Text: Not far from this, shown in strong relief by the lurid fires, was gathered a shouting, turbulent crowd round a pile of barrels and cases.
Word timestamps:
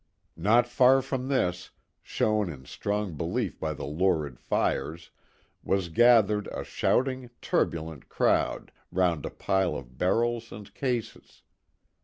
Not 0.41 0.67
far 0.67 1.03
from 1.03 1.27
this, 1.27 1.69
shown 2.01 2.49
in 2.51 2.65
strong 2.65 3.15
relief 3.15 3.59
by 3.59 3.75
the 3.75 3.85
lurid 3.85 4.39
fires, 4.39 5.11
was 5.61 5.89
gathered 5.89 6.47
a 6.51 6.63
shouting, 6.63 7.29
turbulent 7.39 8.09
crowd 8.09 8.71
round 8.91 9.27
a 9.27 9.29
pile 9.29 9.75
of 9.75 9.99
barrels 9.99 10.51
and 10.51 10.73
cases. 10.73 11.43